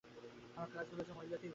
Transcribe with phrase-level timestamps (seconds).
[0.55, 1.49] আমার ক্লাসগুলি যে মহিলাতেই ভর্তি।